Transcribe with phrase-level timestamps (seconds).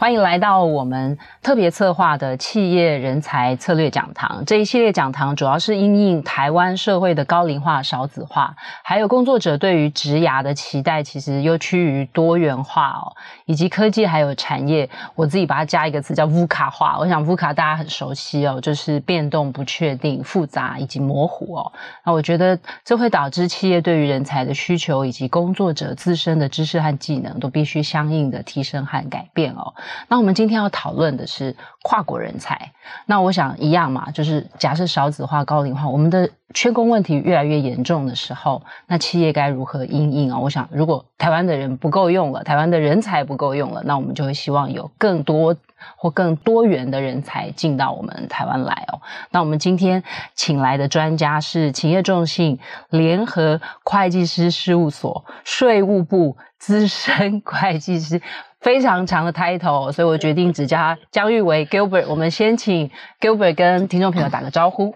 [0.00, 4.44] 欢迎来到我们特别策划的企业人才策略讲堂。
[4.46, 13.10] 这一系列讲堂主要是因应台湾社会的高龄化、少子化，还有工作者对于职涯的期待，其实又趋于多元化哦，
[13.46, 16.96] 以及科技还有产业，我自己把它加一个词叫 VUCA 化。
[16.96, 21.72] 我想 VUCA 大家很熟悉哦，就是变动、不确定、复杂以及模糊哦。
[22.04, 29.74] 那我觉得这会导致企业对于人才的需求以及工作者自身的知识和技能都必须相应的提升和改变哦。
[30.08, 32.72] 那我们今天要讨论的是跨国人才。
[33.06, 40.38] 那我想一样嘛，就是假设少子化、高龄化，我们的缺工问题越来越严重的时候，那企业该如何应应啊？
[40.38, 45.54] 我想，如果台湾的人不够用了，台湾的人才不够用了，那我们就会希望有更多
[45.96, 49.00] 或更多元的人才进到我们台湾来哦。
[49.30, 50.02] 那我们今天
[50.34, 58.22] 请来的专家是企业众信联合会计师事务所税务部资深会计师。
[58.60, 62.06] 非常长的 title，所以我决定只叫他姜育维 Gilbert。
[62.08, 64.94] 我们先请 Gilbert 跟听众朋友打个招呼。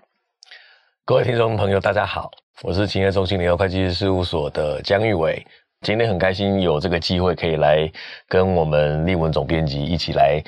[1.07, 2.31] 各位听众朋友，大家好，
[2.63, 5.45] 我是勤业中心联合会计师事务所的姜玉伟。
[5.81, 7.91] 今天很开心有这个机会可以来
[8.29, 10.41] 跟我们立文总编辑一起来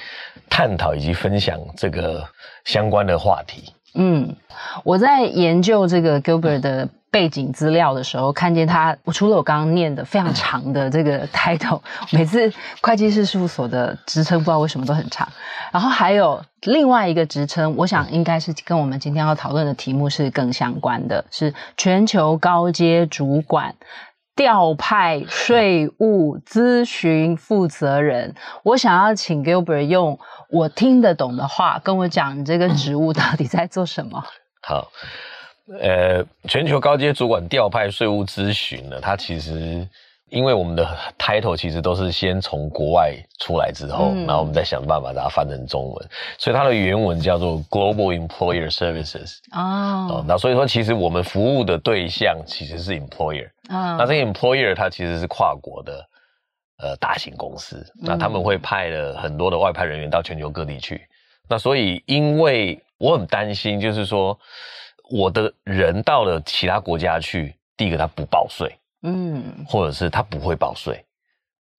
[0.48, 2.24] 探讨以及分享这个
[2.64, 3.72] 相关的话题。
[3.94, 4.34] 嗯，
[4.82, 15.28] 我在研究这个 Gilbert 的背景资料的时候，看见他，我除了我刚刚念的非常长的这个 title， 每次会计师事务所的职称不知道为什么都很长，
[15.70, 23.76] 然后还有另外一个职称，我想应该是跟我们今天要讨论的题目是更相关的，是全球高阶主管
[24.36, 28.34] 调派税务咨询负责人。
[28.62, 30.18] 我想要请 Gilbert 用
[30.50, 34.24] 我听得懂的话跟我讲，你这个职务到底在做什么？
[34.66, 34.90] 好。
[35.80, 39.88] 呃，全球高阶主管调派税务咨询呢，它其实
[40.30, 40.84] 因为我们的
[41.18, 46.08] title 其实都是先从国外出来之后，嗯、然后我们再想办法把它翻成中文，
[46.38, 56.08] 所以它的原文叫做 Global Employer Services 哦，哦，那所以说其实我们服务的对象其实是 employer，哦、那这个 employer 它其实是跨国的
[56.78, 61.06] 呃大型公司，嗯、那他们会派了很多的外派人员到全球各地去，
[61.48, 64.38] 那所以因为我很担心，就是说。
[65.10, 68.74] 我的人到了其他国家去，第一个他不报税，
[69.04, 71.04] 嗯，或者是他不会报税，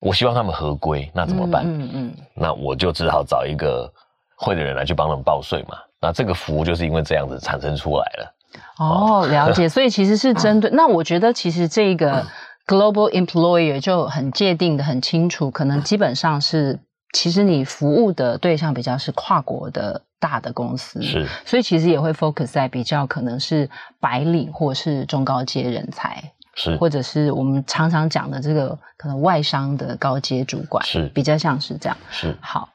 [0.00, 1.64] 我希望他们合规，那怎么办？
[1.66, 3.92] 嗯嗯，嗯那我就只好找一个
[4.36, 5.76] 会的人来去帮他们报税嘛。
[6.00, 8.34] 那这个服务就是因为这样子产生出来了。
[8.78, 9.68] 哦，了解。
[9.68, 12.24] 所以其实是针对， 那我觉得其实这个
[12.66, 16.78] global employer 就很界定的很清楚，可能基本上是，
[17.12, 20.02] 其实你服务的对象比较是跨国的。
[20.18, 23.68] 大的公司是，所以其实也会 focus 在比较可能是
[24.00, 31.96] 白领或是中高阶人才，是，或者是我们常常讲的这个可能外商的高阶主管，是，比较像是这样。
[32.10, 32.68] 是，好，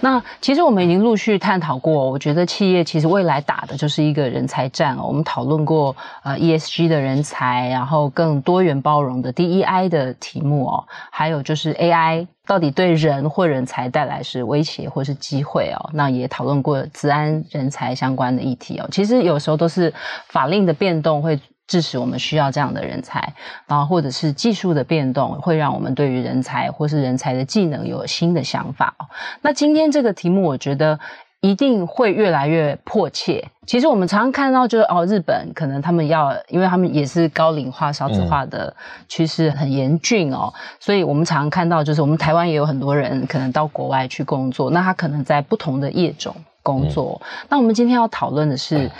[0.00, 5.04] 那其实我们已经陆续探讨过，我觉得企业其实未来打的就是一个人才战哦。
[5.06, 12.26] 我们讨论过呃 ESG 的人才，然后更多元包容的 DEI 的题目哦，还有就是 AI。
[12.46, 15.90] 到底对人或人才带来是威胁或是机会哦？
[15.92, 18.86] 那也讨论过资安人才相关的议题哦。
[18.92, 19.92] 其实有时候都是
[20.28, 23.32] 法令的变动会致使我们需要这样的人才，
[23.66, 29.06] 然后或者是技术的变动会让我们对于人才或是人才的技能有新的想法哦。
[29.42, 30.98] 那今天这个题目，我觉得。
[31.42, 33.46] 一定会越来越迫切。
[33.66, 38.74] 其实我们常常看到，就是哦，日本可能他们要，因为他们也是高龄化、少子化的
[39.06, 46.34] 趋势很严峻哦，嗯、所以我们常常看到，就是我们台湾也有很多人可能到国外去工作，那他可能在不同的业种
[46.64, 47.20] 工作。
[47.22, 48.78] 嗯、那我们今天要讨论的是。
[48.78, 48.90] 嗯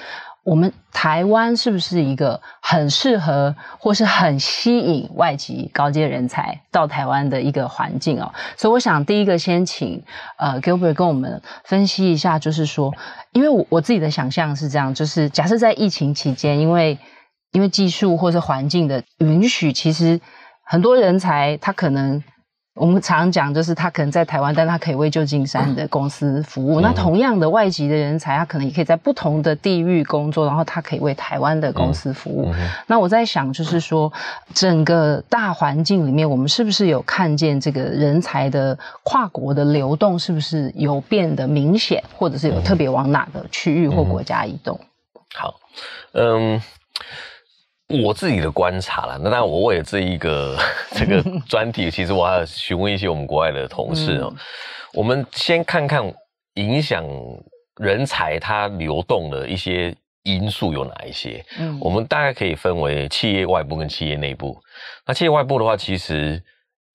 [0.47, 8.33] 我们台湾是不是一个很适合或是很吸引外籍高阶人才到台湾的一个环境哦？
[8.57, 10.01] 所以我想第一个先请
[10.39, 12.95] 呃 Gilbert 跟我们分析一下，就是说，
[13.33, 16.97] 因为我我自己的想象是这样，就是假设在疫情期间，因为
[17.51, 20.21] 因为技术或是环境的允许，其实
[20.65, 22.23] 很多人才他可能。
[22.77, 26.79] 我们常讲，就是他可能在台湾，但他可以为旧金山的公司服务。
[26.79, 32.55] 嗯、那同样的外籍的人才，他可能也可以在不同的地域工作，然后他可以为台湾的公司服务。
[32.87, 34.13] 那我在想，就是说，
[34.53, 44.79] 整个大环境里面，我们是不是有看见这个人才的跨国的流动，是不是有变得明显，或者是有特别往哪个区域或国家移动？
[45.35, 45.55] 好，
[46.13, 46.61] 嗯。
[47.89, 50.59] 我自己的观察啦，那当然我为了这一个
[50.91, 54.31] 这个 专题，其实我还要询问一些我们国外的同事哦、喔。
[54.33, 54.37] 嗯、
[54.93, 56.03] 我们先看看
[56.55, 57.05] 影响
[57.77, 59.95] 人才它流动的一些
[60.25, 61.45] 因素有哪一些。
[61.61, 64.59] 嗯，我们大概可以分为企业外部跟企业内部。
[65.07, 66.43] 那企业外部的话，其实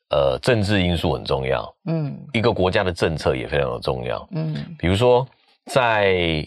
[0.09, 1.73] 呃政治因素很重要。
[1.85, 4.27] 嗯，一个国家的政策也非常的重要。
[4.31, 5.25] 嗯，比如说
[5.67, 6.45] 在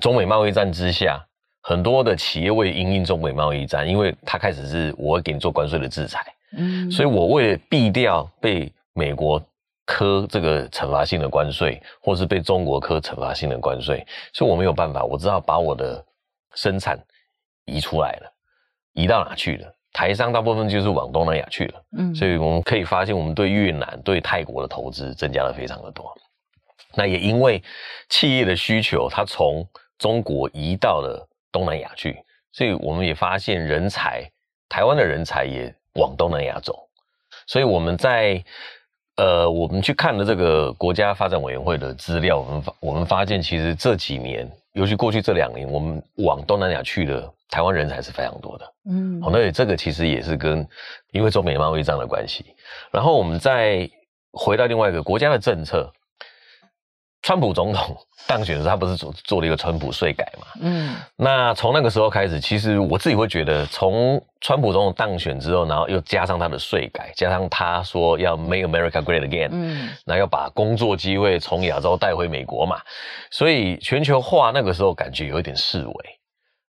[0.00, 1.24] 中美贸易战之下。
[1.64, 6.20] 很多的企业为因应中美贸易战，因为他开始是我会给你做关税的制裁，
[6.58, 9.40] 嗯，所以我为了避掉被美国
[9.86, 16.04] 科这个惩罚性的关税，或是被中国科惩罚性的关税，所以我没有办法，我只好把我的
[16.54, 16.98] 生产
[17.64, 18.32] 移出来了，
[18.94, 19.72] 移到哪去了？
[19.92, 26.12] 台商大部分就是往东南亚去了，嗯，所以我们可以发现，我们对越南、对泰国的投资增加了非常的多。
[26.96, 27.62] 那也因为
[28.08, 29.64] 企业的需求，它从
[29.96, 31.28] 中国移到了。
[31.52, 32.16] 东南亚去，
[32.50, 34.28] 所以我们也发现人才，
[34.68, 36.88] 台湾的人才也往东南亚走，
[37.46, 38.42] 所以我们在
[39.16, 50.66] 呃，我们去看了这个国家发展委员会的资料，我们发我们发现，其实这几年，尤其过去这两年，我们往东南亚去的台湾人才是非常多的，嗯，好，那这个其实也是跟
[51.12, 52.46] 因为中美贸易战的关系，
[52.90, 53.88] 然后我们再
[54.32, 55.92] 回到另外一个国家的政策。
[57.22, 57.96] 川普总统
[58.26, 60.46] 当选的时候，他不是做做了一个川普税改嘛？
[60.60, 72.80] 嗯，那从那个时候开始，其实我自己会觉得，从川普总统当选之后，然后又加上他的税改，加上他说要 Make America Great Again，嗯，那要把工作机会从亚洲带回美国嘛，
[73.30, 75.94] 所以全球化那个时候感觉有一点式微，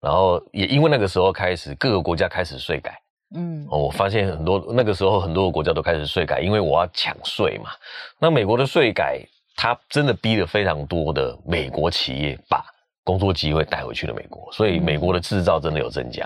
[0.01, 2.95] 然后也因为那个时候开始，各个国家开始税改，
[3.35, 7.71] 嗯，我发现很多那个时候很多个国家都开始税改，因为我要抢税嘛，
[8.19, 9.19] 那美国的税改。
[9.61, 12.63] 他真的逼了非常多的美国企业把
[13.03, 16.25] 工作机会带回去了美国，所以美国的制造真的有增加，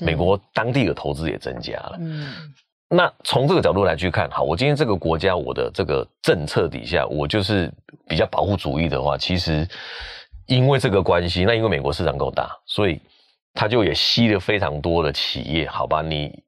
[0.00, 1.96] 嗯、美国当地的投资也增加了。
[1.98, 2.52] 嗯，
[2.90, 7.72] 那从这个角度来去看，好，我今天这个国家我的这个政策底下，我就是
[8.06, 9.66] 比较保护主义的话，其实
[10.44, 13.00] 因为这个关系，那因为美国市场够大，所以
[13.54, 16.02] 他就也吸了非常多的企业，好吧？
[16.02, 16.38] 你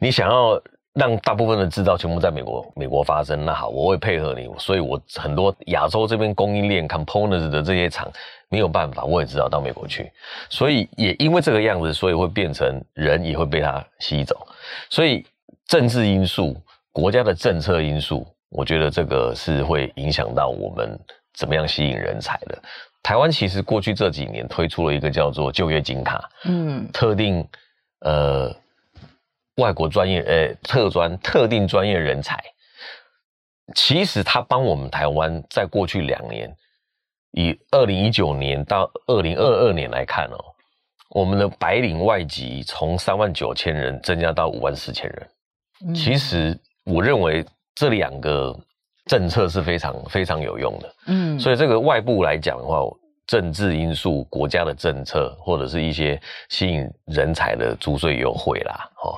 [0.00, 0.60] 你想要。
[0.98, 8.10] 让大部分的制造全部在美国美国发生，那好，我会配合你，所以我很多亚洲这边供应链 components 的这些厂
[8.48, 10.10] 没有办法，我也知道到美国去，
[10.50, 14.44] 所以也因为这个样子，所以会变成人也会被它吸走，
[14.90, 15.24] 所以
[15.68, 16.60] 政治因素、
[16.90, 20.98] 国家的政策因素，我觉得这个是会影响到我们
[21.32, 22.58] 怎么样吸引人才的。
[23.04, 27.46] 台湾其实过去这几年推出了一个叫做就业金卡，嗯，特定
[28.00, 28.52] 呃。
[29.58, 32.42] 外国专业，呃，特专特定专业人才，
[33.74, 36.52] 其实他帮我们台湾在过去两年，
[37.32, 40.38] 以二零一九年到二零二二年来看哦，
[41.10, 45.28] 我们的白领外籍从三万九千人增加到五万四千人。
[45.86, 47.44] 嗯、其实我认为
[47.74, 48.58] 这两个
[49.06, 50.94] 政策是非常非常有用的。
[51.06, 52.80] 嗯，所以这个外部来讲的话，
[53.28, 59.14] 政治因素、国家的政策，或者是一些吸引人才的租税优惠啦，哦。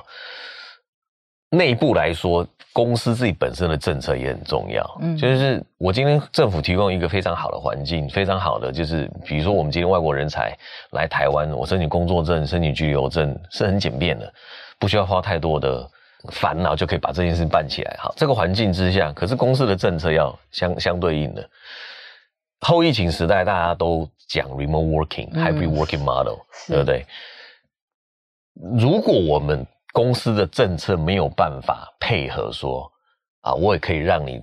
[1.53, 4.97] 内部来说，公司自己本身的政策也很重要。
[5.01, 10.57] 嗯，就是我今天政府提供一个非常好的环境，非常好的就是，比如说我们今天外国人才
[10.91, 14.33] 来台湾，我申请工作证、申请居留证是很简便的，
[14.79, 15.85] 不需要花太多的
[16.29, 17.97] 烦恼就可以把这件事办起来。
[17.99, 21.49] 好，这个环境之下，可是公司的政策要相相对应的。
[22.61, 26.37] 后疫情时代，大家都讲 remote working、嗯、hybrid working model，
[26.67, 27.05] 对不对？
[28.77, 32.89] 如果我们公司的政策没有办法配合说
[33.41, 34.39] 啊，我也可以让你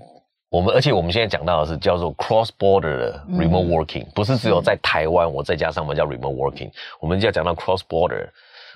[0.51, 8.29] 我们，而且我们现在讲到的是叫做 cross border 的 remote working，、嗯、不是只有在台湾，我再加上我们叫 remote working，我们就要讲到 cross border。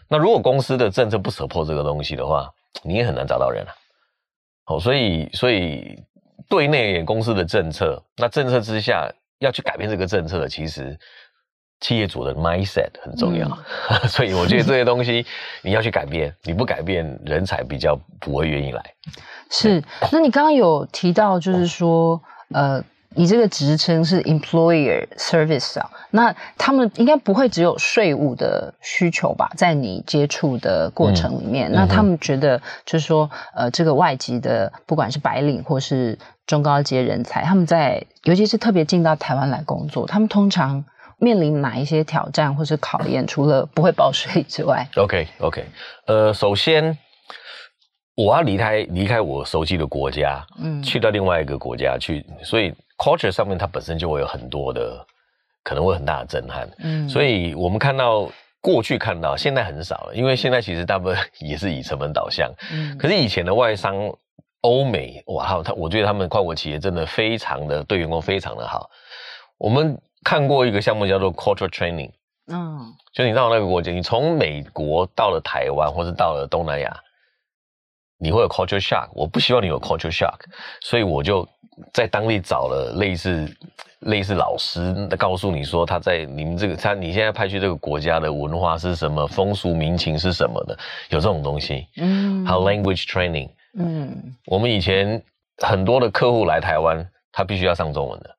[0.08, 2.48] 那如果公司的政策不 support 这个东西的话，
[2.84, 3.74] 你也很难找到人啊。
[4.64, 5.98] 好，所以所以
[6.48, 9.12] 对内公司的政策，那政策之下。
[9.42, 10.98] 要去改变这个政策，其实
[11.80, 13.46] 企业主的 mindset 很重要，
[13.90, 15.26] 嗯、 所以我觉得这些东西
[15.62, 18.82] 你要去改变，你不改变，人才比较不会愿意来。
[19.50, 19.82] 是，
[20.12, 22.22] 那你刚刚有提到，就是说，
[22.54, 22.84] 嗯、呃，
[23.14, 29.50] 你这个职称是 employer service 啊，那他们应该不会只有税务的需求吧？
[29.56, 40.84] 在你接触的过程里面，嗯、那他们觉得就是说，呃，这个外籍的，不管是白领或是中高阶人才，他们在尤其是特别进到台湾来工作，他们通常
[41.18, 43.26] 面临哪一些挑战或是考验？
[43.26, 45.64] 除了不会报税之外， OK OK，
[46.06, 46.98] 呃，首先
[48.14, 55.04] 我要离开离开我熟悉的国家，嗯，去到另外一个国家去，所以 culture 上面它本身就会有很多的
[55.64, 58.30] 可能会很大的震撼，嗯，所以我们看到
[58.60, 62.52] 过去看到，现在很少了，因为现在其实大部分也是以成本导向。
[62.72, 63.96] 嗯，可是以前的外商，
[64.60, 68.88] 欧美哇，他他，我觉得他们跨国企业真的非常的对员工非常的好。
[69.58, 72.12] 我们看过一个项目叫做 Culture Training，
[72.46, 77.00] 嗯，就你到那个国家，你从美国到了台湾，或是到了东南亚，
[78.18, 79.08] 你会有 Culture Shock。
[79.14, 80.38] 我不希望你有 Culture Shock，
[80.80, 81.48] 所以我就
[81.92, 83.48] 在当地找了类似。
[84.06, 90.76] 类似老师告诉你说他在你们这个他你现在派去这个国家的文化是什么，风俗民情是什么的，
[91.10, 91.86] 有这种东西。
[91.98, 93.48] 嗯，还有 language training。
[93.78, 95.22] 嗯，我们以前
[95.58, 98.36] 很多的客户来台湾，他必须要上中文的，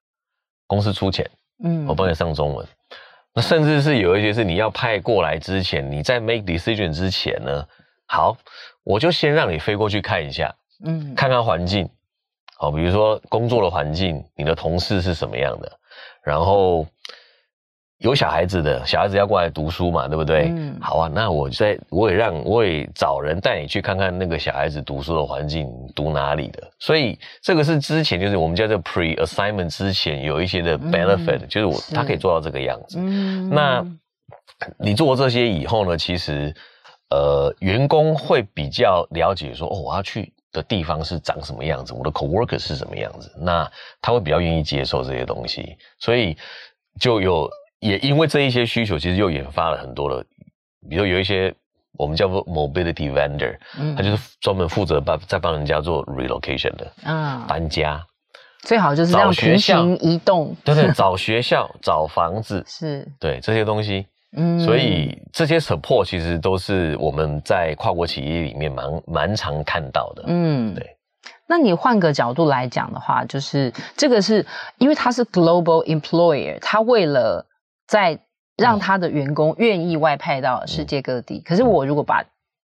[0.68, 1.26] 公司出钱，
[1.64, 2.68] 嗯，我帮你上中文。
[3.34, 7.66] 那甚至是有一些是你要派过来之前，你在 make decision 之前呢，
[8.06, 8.36] 好，
[8.84, 11.90] 我就先让你飞过去看一下，嗯，看看环境。
[12.64, 15.70] 好，比如说工作的环境，你的同事是什么样的？
[16.24, 16.88] 然后
[17.98, 20.46] 有小孩子的，小孩子要过来读书嘛，对不对？
[20.46, 20.80] 嗯。
[20.80, 26.64] 好啊，那我在，我也让，我也找人带你去看看那个小孩子读书的环境，读哪里的。
[26.80, 32.98] 所以这个是之前，就是我们叫做 pre assignment 之前有一些的 benefit，嗯，就是我是他可以做到这个样子。
[32.98, 33.50] 嗯。
[33.50, 33.86] 那
[34.80, 36.56] 你做这些以后呢，其实
[37.10, 40.32] 呃，员工会比较了解说，哦，我要去。
[40.54, 43.70] 的地方是长什么样子，我的 coworker 是什么样子，那
[44.00, 46.38] 他会比较愿意接受这些东西，所以
[47.00, 50.24] 就有也因为这一些需求，其实又研发了很多的，
[50.88, 51.54] 比如有一些
[51.98, 58.06] 我们叫做 mobility vendor，嗯，他就是专门负责帮在帮人家做 relocation 的，啊，搬家，
[58.62, 63.08] 最好就是这样平行移动，对对，找学校、找房子， 是。
[63.20, 64.06] 对这些东西。
[64.36, 70.24] 嗯，所以这些 support 其实都是我们在跨国企业里面蛮蛮常看到的。
[70.28, 70.98] 嗯，对。
[71.48, 74.46] 那你换个角度来讲的话，就是这个是
[74.80, 77.46] 因为他是 global employer，他为了
[77.88, 78.18] 在
[78.58, 81.38] 让他的员工愿意外派到世界各地。
[81.38, 81.42] 嗯。
[81.46, 82.24] 可是我如果把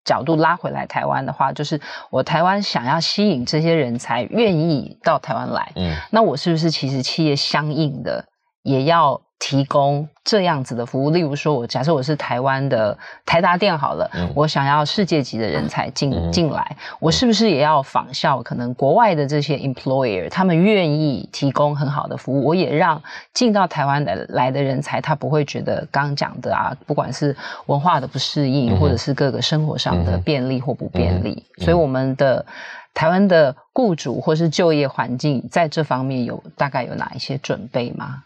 [0.06, 5.74] 角度拉回来台湾的话，就是我台湾想要吸引这些人才愿意到台湾来。
[5.76, 8.24] 嗯，那我是不是其实企业相应的
[8.64, 9.22] 也要？
[9.40, 23.02] 提供这样子的服务，例如说，我假设我是台湾的台达电好了，嗯，我想要世界级的人才进进来，我是不是也要仿效可能国外的这些 employer，他们愿意提供很好的服务，我也让
[23.34, 27.36] 进到台湾的来的人才，他不会觉得刚刚讲的啊，不管是
[27.68, 32.46] 文化的不适应，或者是各个生活上的便利或不便利，所以我们的
[32.94, 38.26] 台湾的雇主或是就业环境在这方面有大概有哪一些准备吗？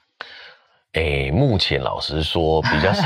[0.93, 3.03] 诶、欸，目前老实说比较少，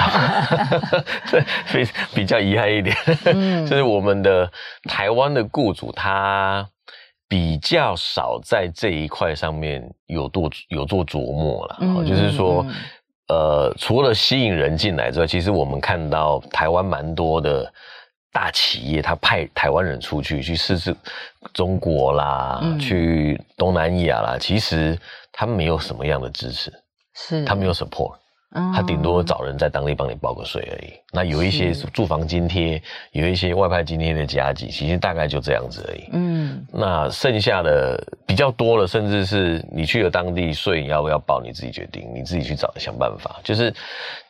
[1.31, 4.51] 对，非比较遗憾一点，嗯，就是我们的
[4.89, 6.67] 台湾的雇主他
[7.29, 12.65] 比较少在这一块上面有做有做琢磨了，嗯，就是说，
[13.29, 17.71] 呃，除了吸引人进来之外，其实我们看到台湾蛮多的
[18.33, 20.93] 大企业，他派台湾人出去去试试
[21.53, 24.99] 中国啦，嗯，去东南亚啦，其实
[25.31, 26.69] 他没有什么样的支持。
[27.19, 28.13] 是，他没有 support，
[28.75, 30.93] 他顶多找人在当地帮你报个税而已。
[31.11, 32.79] 那有一些住房津贴，
[33.11, 36.09] 有一些外派津贴的加急，其实大概就这样子而已。
[36.13, 43.37] 嗯，那剩下的比较多了，甚至是你去了当地税要不要报，你自己决定，你自己去找想办法。
[43.43, 43.73] 就是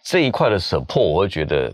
[0.01, 1.69] 这一块的 support，我会觉得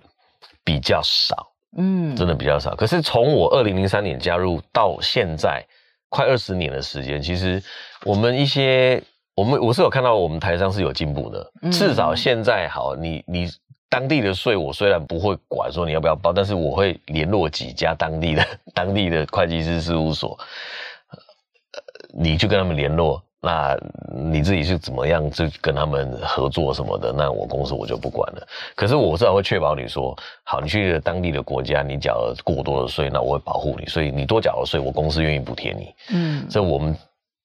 [0.63, 2.75] 比较少，嗯，真的比较少。
[2.75, 5.63] 可是从我二零零三年加入到现在
[6.09, 7.61] 快二十年的时间，其实
[8.03, 8.99] 我们一些。
[9.35, 13.49] 我们我是有看到我们台商是有进步的，至少现在好，你你
[13.89, 20.37] 当地的税我虽然不会管说你要不要报，但是我会联络几家当地的当地的会计师事务所，
[22.13, 23.75] 你去跟他们联络，那
[24.13, 28.47] 你自己是怎么样就跟他们合作什么的，那我公司我就不管了。
[28.75, 35.95] 可是我至少会确保你说，好，你去当地的国家，你缴了过多的税，那我会保护你，所以你多缴了税，我公司愿意补贴你。
[36.11, 36.95] 嗯，这我们。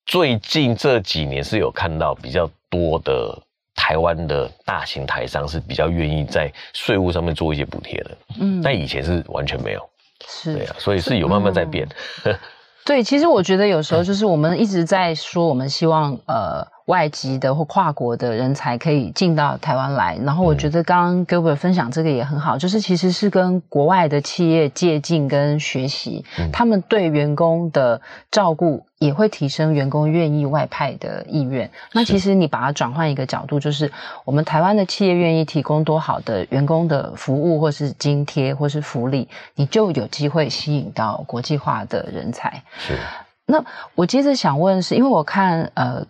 [0.09, 3.39] 最近这几年是有看到比较多的
[3.75, 9.91] 台湾的大型台商是比较愿意在税务上面做一些补贴的，嗯，但以前是完全没有，
[10.27, 11.87] 是，对啊，所以是有慢慢在变。
[12.25, 12.35] 嗯、
[12.87, 16.67] 对，其实我觉得有时候就是我们一直在说，我们希望呃。
[16.89, 31.71] 外籍的或跨国的人才可以进到台湾来，然后我觉得刚刚 Gilbert 分享这个也很好，就是其实是跟国外的企业借镜跟学习，他们对员工的照顾也会提升员工愿意外派的意愿。
[31.93, 33.93] 那其实你把它转换一个角度，就是
[34.25, 42.63] 我们台湾的企业愿意提供多好的员工的服务，或是津贴，或是福利，你就有机会吸引到国际化的人才。
[42.79, 42.97] 是。
[43.45, 43.63] 那
[43.95, 46.03] 我接着想问是，因为我看呃。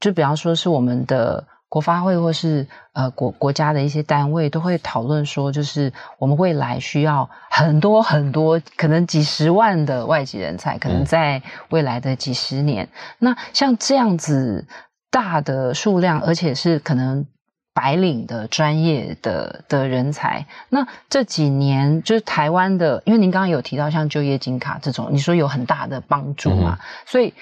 [0.00, 12.84] 就比方说是我们的国发会或是呃国国家的一些单位都会讨论说，就是我们未来需要很多很多，可能几十万的外籍人才，可能在未来的几十年。
[12.84, 14.66] 嗯、那像这样子
[15.10, 17.26] 大的数量，而且是可能
[17.74, 27.34] 白领的专业的的人才，那这几年就是台湾的，因为您刚刚有提到像就业金卡这种，你说有很大的帮助嘛，嗯、所以。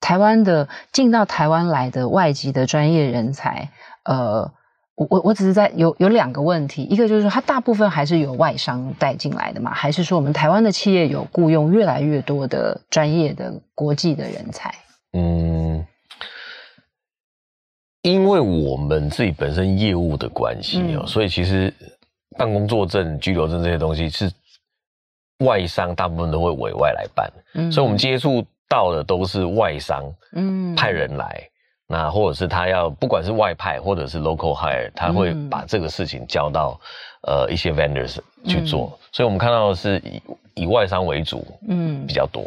[0.00, 3.68] 台湾的进到台湾来的外籍的专业人才，
[4.04, 4.50] 呃，
[4.94, 14.74] 我我我只是在有有两个问题，一个就是说，它大部分还是由外商带进来的嘛，还是说我们台湾的企业有雇佣越来越多的专业的国际的人才？
[15.12, 15.86] 嗯，
[18.02, 21.72] 因为我们自己本身业务的关系哦，嗯、所以其实
[22.38, 24.32] 办工作证、居留证这些东西是
[25.44, 28.42] 外商大部分都会委外来办，嗯，所以我们接触。
[28.70, 31.50] 到的都是外商，嗯，派人来，嗯、
[31.88, 36.80] 那或者是他要不管是外派或者是 local hire，他会把这个事情交到、
[37.28, 42.44] 嗯、呃一些 vendors 去做，嗯、所以我们看到的是以以外商为主，嗯，比较多。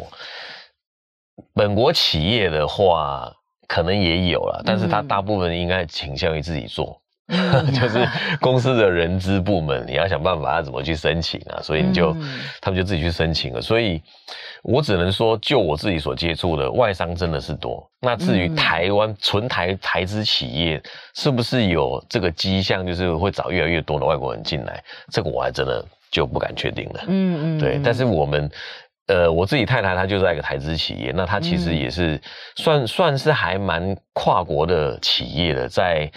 [1.52, 3.30] 本国企业的话，
[3.68, 7.00] 可能也有了，但是他大部分应该倾向于自己做。
[7.72, 8.06] 就是
[8.38, 13.62] 公司的人资部门，你要想办法要怎么去申请啊，所以你就、嗯、他们就自己去申请了。
[13.62, 14.02] 所以，
[14.62, 17.90] 我只能说，就我自己所接触的外商真的是多。
[18.02, 20.82] 那至于台湾纯台台资企业，
[21.14, 24.84] 是不是有这个迹象，就是会找越来越多的外国人进来？
[25.10, 27.04] 这个我还真的就不敢确定了。
[27.08, 27.80] 嗯嗯，对。
[27.82, 28.50] 但是我们，
[29.06, 32.20] 呃，我自己太太她就在一个台资企业，那她其实也是
[32.54, 36.12] 算算是还蛮跨国的企业的，在。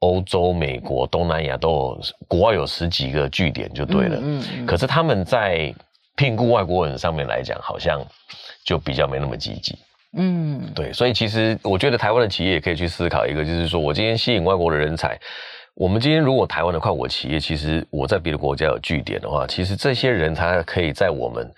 [0.00, 4.16] 欧洲、美国、东南亚都有，国外有十几个据点就对了。
[4.16, 5.74] 嗯嗯嗯、可是他们在
[6.16, 8.02] 聘雇外国人上面来讲，好像
[8.64, 9.78] 就比较没那么积极。
[10.16, 10.92] 嗯，对。
[10.92, 15.18] 所以其实我觉得台湾的企业也可以去思考一个，就是说我今天吸引外国的人才，
[15.74, 21.52] 我们今天如果台湾的跨国企业，其实我在别的国家有据点的话，其实这些人才可以在我们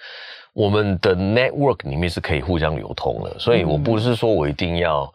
[0.53, 3.39] 我们的 network 里面是可以互相流通的。
[3.39, 5.13] 所以我不是说我一定要。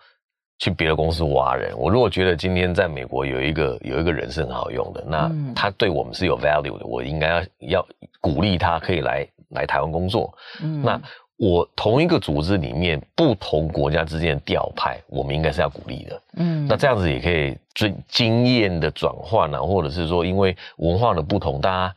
[0.59, 7.87] 去别的公司挖人，我如果觉得今天在美国有一个有一个人是很好用的，那他对我们是有 value 的，我应该要要
[8.19, 10.33] 鼓励他可以来来台湾工作。
[10.63, 10.99] 嗯，那
[11.37, 16.21] 我同一个组织里面不同国家之间的调派，我们应该是要鼓励的。
[16.37, 21.95] 嗯，那这样子也可以最经验的转换啊，或者是说因为文化的不同，大家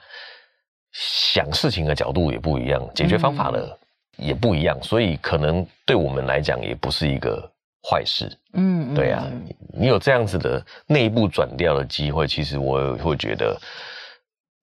[0.92, 3.74] 想事情的角度也不一样，解决方法的
[4.18, 7.50] 也不一样，所以可能对我们来讲也不是一个。
[7.82, 9.24] 坏事，嗯，对啊，
[9.72, 13.58] 你有这样子的内部转调的机会，其实我也会觉得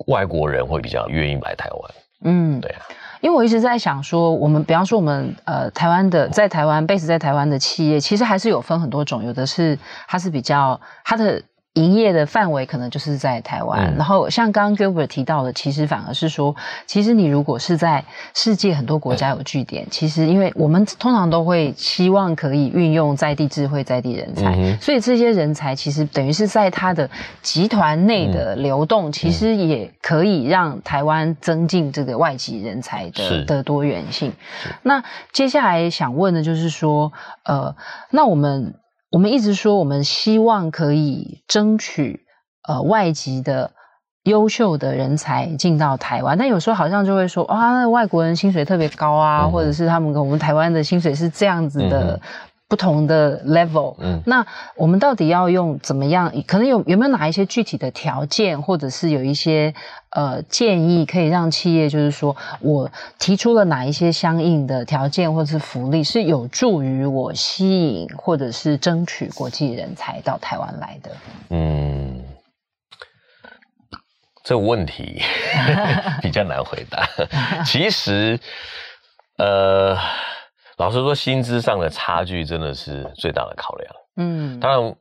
[0.08, 1.92] 外国人会比较愿意来台湾，
[2.24, 2.82] 嗯，对啊，
[3.22, 9.78] 因为我一直在想说，我们比方说我们呃台湾的在台湾 base 在台湾的企业，其实还是有分很多种，有的是
[10.08, 11.42] 它是比较它的。
[11.78, 16.56] 营业的范围可能就是在台湾，嗯、然后像刚刚 Gilbert 提到的，其实反而是说，
[16.88, 27.08] 其实你如果是在世界很多国家有据点，嗯、其实因为我们通常都会希望可以运用在地智慧、在地人才，嗯、所以这些人才其实等于是在他的
[27.44, 34.34] 集团内的流动，嗯、其实也可以让台湾增进这个外籍人才的的多元性。
[34.82, 37.14] 那接下来想问的就是说，
[37.44, 37.76] 呃，
[38.10, 38.74] 那我们。
[39.10, 42.26] 我们一直说，我们希望可以争取
[42.68, 43.72] 呃外籍的
[44.24, 52.14] 优秀的人才进到台湾，但有时候好像就会说啊，那外国人薪水特别高啊，嗯、或者是他们跟我们台湾的薪水是这样子的。
[52.14, 52.20] 嗯
[52.70, 56.34] 不同的 level，嗯，那我们到底要用怎么样？
[56.46, 59.74] 可能有有没有哪一些具体的条件，或者是有一些
[60.18, 71.12] 呃建议，可以让企业就是说我提出了哪一些相应的条件或者是福利，是有助于我吸引或者是争取国际人才到台湾来的？
[71.52, 72.24] 嗯，
[74.44, 75.22] 这个问题
[76.24, 77.08] 比较难回答。
[77.64, 78.40] 其实，
[79.38, 79.96] 呃。
[80.78, 83.96] 老实说，薪资上的差距真的是最大的考量。
[84.18, 84.96] 嗯，当然，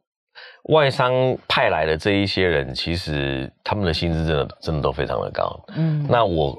[0.64, 1.12] 外商
[1.48, 5.58] 派来的这一些人，其实他们的薪资真的真的都非常的高。
[5.76, 6.56] 嗯，那我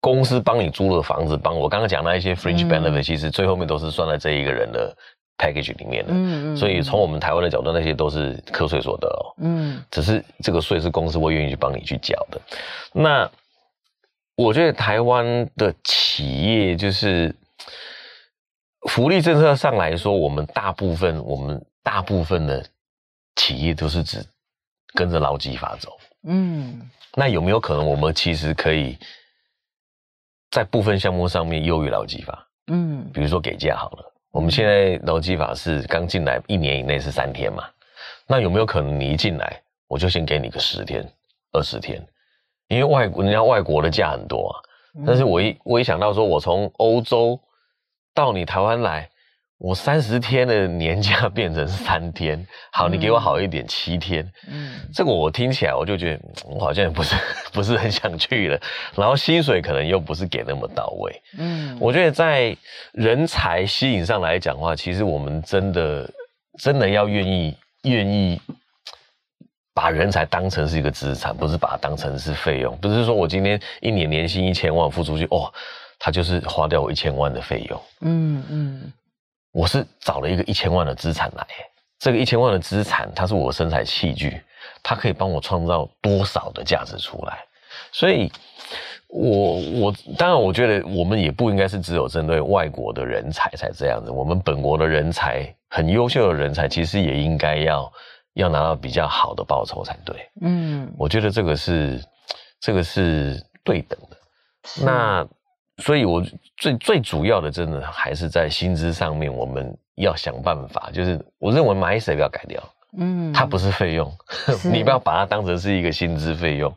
[0.00, 4.94] 公司帮你租了房子，帮我刚刚讲那一些 fringe benefit，嗯，其实最后面都是算在这一个人的
[5.38, 6.12] package 里面的。
[6.12, 9.34] 嗯嗯，所以从我们台湾的角度，那些都是课税所得哦。
[9.38, 12.40] 嗯，只是这个税是公司会愿意去帮你去缴的。
[12.92, 13.30] 那
[14.36, 17.34] 我觉得台湾的企业就是。
[18.88, 22.66] 福利政策上来说，我们大部分我们大部分的
[23.36, 24.24] 企业都是只
[24.94, 25.96] 跟着劳基法走。
[26.24, 28.98] 嗯，那有没有可能我们其实可以
[30.50, 32.46] 在部分项目上面优于劳基法？
[32.68, 37.64] 嗯，比如说给假好了，我们现在劳基法是刚进来一年以内是三天嘛。
[38.26, 41.04] 那有没有可能你一进来，我就先给你个十天、
[41.52, 42.06] 二十天？
[42.68, 44.54] 因为外国人家外国的假很多啊。
[45.06, 47.40] 但是我一我一想到说，我从欧洲
[48.14, 49.08] 到你台湾来。
[49.62, 54.28] 我三十天的年假 变成三天，好，你给我好一点，七天。
[54.48, 57.14] 嗯，这个我听起来我就觉得我好像也不是
[57.54, 58.60] 不是很想去了，
[58.96, 61.22] 然后薪水可能又不是给那么到位。
[61.38, 62.56] 嗯，我觉得在
[62.92, 66.10] 人才吸引上来讲的话，其实我们真的
[66.58, 68.40] 真的要愿意愿意
[69.72, 72.76] 把人才当成是一个资产，不是把它当成是费用。
[72.78, 75.48] 不是说我今天一年年薪一千万付出去，哦，
[76.00, 77.82] 他就是花掉我一千万的费用。
[78.00, 78.92] 嗯嗯。
[79.52, 81.46] 我是找了一个一千万的资产来，
[81.98, 84.40] 这个一千万的资产，它是我的生财器具，
[84.82, 87.38] 它可以帮我创造多少的价值出来？
[87.92, 88.32] 所以
[89.08, 97.92] 我，我我当然，我觉得我们也不应该是只有针对外国的人才才这样子，我们本国的人才很优秀的人才，其实也应该要
[98.32, 100.30] 要拿到比较好的报酬才对。
[100.40, 102.02] 嗯，我觉得这个是
[102.58, 104.16] 这个是对等的。
[104.82, 105.28] 那。
[105.78, 106.22] 所以，我
[106.58, 110.90] 最最主要的，真的还是在薪资上面，我们要想办法。
[110.92, 112.62] 就是我认为 mindset 要改掉，
[112.98, 114.12] 嗯，它不是费用，
[114.70, 116.72] 你不要把它当成是一个薪资费用，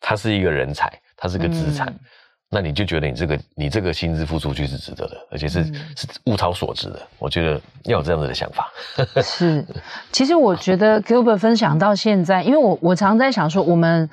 [0.00, 2.00] 它是一个人才，它是个资产，嗯、
[2.48, 7.06] 那你就觉得你这个你这个薪资付出去是值得的，而且是、嗯、是物超所值的。
[7.18, 8.72] 我觉得要有这样子的想法。
[9.22, 9.64] 是，
[10.10, 14.08] 其实我觉得 Gilbert 分享到现在，因为我我常在想说，我们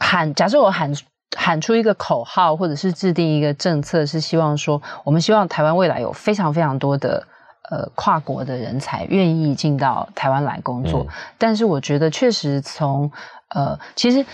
[0.00, 0.92] 喊，假设我喊。
[1.36, 7.26] 喊出一个口号，或者是制定一个政策，是希望说，我们希望台湾未来有非常非常多的
[7.70, 11.04] 呃跨国的人才愿意进到台湾来工作。
[11.08, 13.10] 嗯、但是我觉得，确实从
[13.48, 14.24] 呃，其实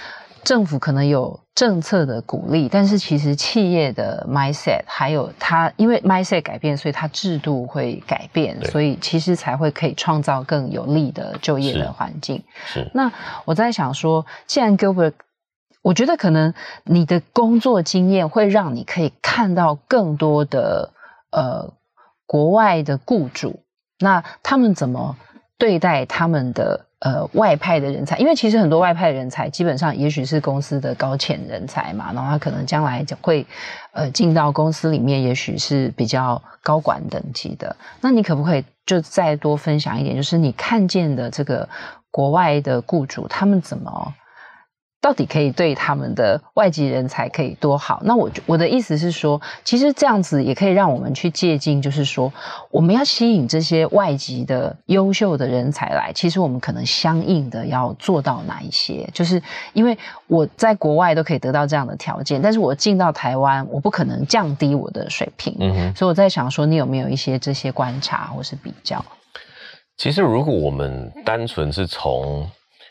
[0.42, 12.42] 政府可能有政策的鼓励，但是其实企业的 mindset 还有它，因为 mindset 改变，所以它制度会改变，所以其实才会可以创造更有利的就业的环境。
[12.64, 12.80] 是。
[12.80, 13.12] 是那
[13.44, 15.12] 我在想说，既然 Gilbert
[15.82, 16.52] 我觉得可能
[16.84, 20.92] 你的工作经验会让你可以看到更多的
[21.30, 21.72] 呃
[22.26, 23.62] 国外的雇主，
[23.98, 25.16] 那他们怎么
[25.56, 28.18] 对待他们的呃外派的人才？
[28.18, 33.46] 因为其实很多外派人才基本上也许是公司的高潜人才嘛，然后他可能将来就会
[33.92, 37.74] 呃进到公司里面，也许是比较高管等级的。
[38.02, 41.66] 那你可不可以就再多分享一点，就是你看见的这个
[42.10, 44.14] 国外的雇主他们怎么？
[45.00, 48.02] 到底可以对他们的外籍人才可以多好？
[48.04, 52.30] 那我我的意思是说，其实这样子也可以让我们去借鉴，就是说，
[52.70, 59.08] 我们要吸引这些外籍的优秀的人才来，其实我们可能相应的要做到哪一些？
[59.14, 65.56] 就是因为我在国外都可以得到这样的条件，但是我进到台湾，我不可能降低我的水平。
[65.60, 65.94] 嗯哼。
[65.96, 69.02] 所以我在想说，你有没有一些这些观察或是比较？
[69.96, 72.46] 其实，如果我们单纯是从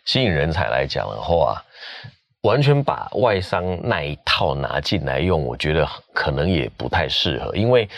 [0.06, 1.62] 吸引人才来讲的话，
[2.44, 7.90] 完全把外商那一套拿进来用，我觉得可能也不太适合，因为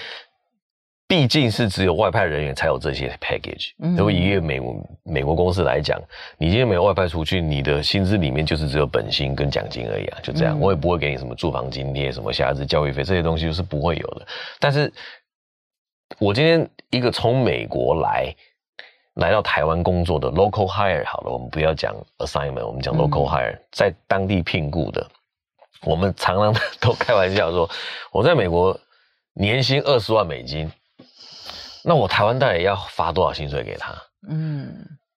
[1.08, 3.72] 毕竟是只有外派人员才有这些 package。
[3.96, 6.02] 如果以一个美国美国公司来讲，
[6.40, 10.60] 你今天没有外派出去，你的薪资里面就是只有本薪跟奖金而已啊，就这样。
[10.60, 14.26] 我也不会给你什么住房津贴、什么下子教育费这些东西，就是不会有的。
[14.60, 14.92] 但是，
[16.18, 18.34] 我今天一个从美国来。
[19.16, 25.06] 来到台湾工作的 local hire 好了，我们不要讲 assignment，我们讲 local hire，嗯、在当地聘雇的，
[25.84, 27.70] 我们常常都开玩笑说，
[28.14, 28.80] 我在美国
[29.34, 30.72] 年薪二十万美金，
[31.84, 33.94] 那我台湾到底要发多少薪水给他？
[34.30, 34.74] 嗯，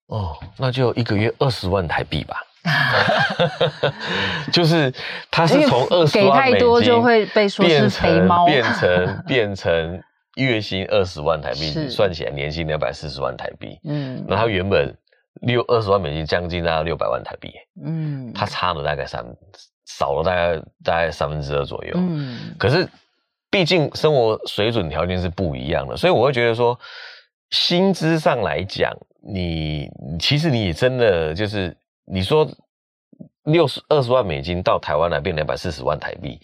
[0.07, 2.43] 哦，那就一个月二十万台币吧，
[4.53, 4.93] 就是
[5.31, 10.03] 他是从二十万美金给太多就会被说是肥猫，变成变成。
[10.37, 13.79] 月薪二十万台币，算起来年薪两百四十万台币。
[13.85, 14.97] 嗯，那他原本
[15.43, 17.53] 六二十万美金，将近大概六百万台币。
[17.85, 19.25] 嗯，他差了大概三，
[19.87, 21.93] 少了大概大概三分之二左右。
[21.97, 22.89] 嗯，可是
[23.51, 26.79] 毕竟生活水准条件是不一样的，所以我会觉得说，
[27.51, 28.93] 薪资上来讲，
[29.23, 32.49] 你其实你真的就是你说
[33.45, 36.41] 六十二十万美金到台湾来变两百四十万台币。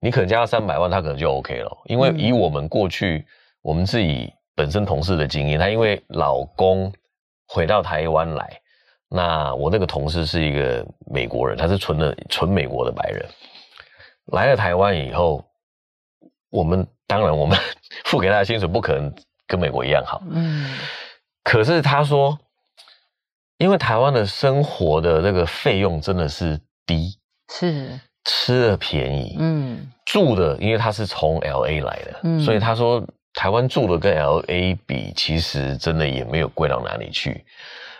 [0.00, 1.76] 你可能加到三百万，他可能就 OK 了。
[1.86, 3.26] 因为以我们过去，嗯、
[3.62, 6.92] 我们自己本身同事的经验，他因为老公
[7.48, 8.60] 回到台湾来，
[9.08, 13.26] 那我那个同事是一个美国人，他是纯的纯美国的白人，
[14.26, 15.44] 来了台湾以后，
[16.50, 17.58] 我们当然我们
[18.04, 19.12] 付给他的薪水不可能
[19.46, 20.76] 跟美国一样好，嗯，
[21.42, 22.38] 可是他说，
[23.58, 27.98] 因为台湾的生活的那个费用真的是低，是。
[28.26, 33.02] 吃的便宜，嗯，住的，因为他是从 LA 来的，嗯，所以他说
[33.34, 37.44] 台湾住的跟 LA 比，其实真的也没有贵到哪里去。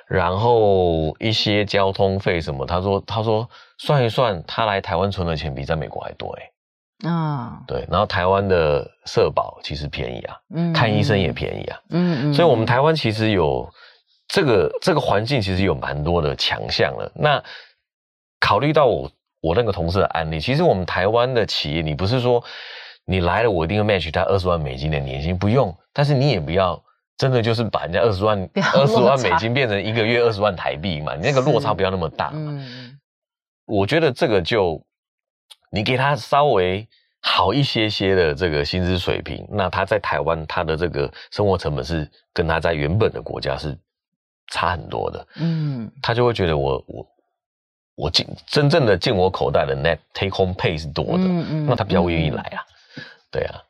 [0.09, 13.69] 然后一些交通费什么，他说他说算一算，他来台湾存的钱比在美国还多诶啊，对，然后台湾的社保其实便宜啊，嗯，看医生也便宜啊，嗯嗯，所以我们台湾其实有
[14.29, 17.13] 这个这个环境，其实有蛮多的强项了。
[17.15, 17.43] 那
[18.41, 22.43] 考虑到我我那个同事的案例，其实我们台湾的企业，你不是说
[23.05, 26.83] 你来了，我一定要 match 他二十万美金的年薪，不用，但是你也不要。
[27.19, 28.39] 真的就是把人家二十万
[28.75, 31.15] 二十万美金变成一个月二十万台币嘛？
[31.15, 32.53] 你那个落差不要那么大嘛。
[32.53, 32.99] 嗯，
[33.65, 34.85] 我觉得这个就
[35.71, 36.87] 你给他稍微
[37.23, 43.75] 好一些些的这个薪资水平，那他在台湾他的这个生活成本是跟他在原本的国家是
[44.49, 45.27] 差很多的。
[45.37, 47.07] 嗯，他就会觉得我我
[47.97, 52.63] 我进真正的进我口袋的 net take home pay 是多的，嗯嗯，那他比较愿意来啊。
[53.31, 53.63] 对啊。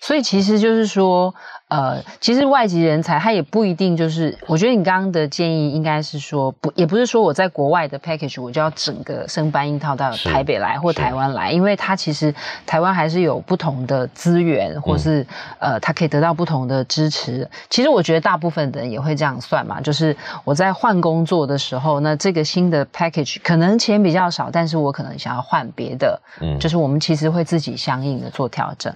[0.00, 1.34] 所以其实就是说，
[1.74, 12.32] 呃，其实外籍人才他也不一定就是，我觉得你刚刚的建议应该是说，不，也不是说我在国外的 package 我就要整个生搬硬套到台北来或台湾来，因为他其实
[12.64, 15.22] 台湾还是有不同的资源，或是、
[15.58, 17.50] 嗯、呃，他可以得到不同的支持。
[17.68, 28.94] 其实我觉得大部分的人也会这样算嘛，就是我在换工作的时候，那这个新的 package 可能钱比较少，但是我可能想要换别的，嗯，就是我们其实会自己相应的做调整。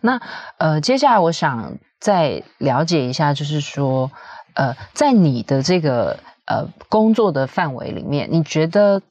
[0.00, 0.20] 那
[0.58, 4.10] 呃，接下来我想再了解一下，就是说，
[4.54, 9.02] 呃，在你的这个呃工作的范围里面，你觉得，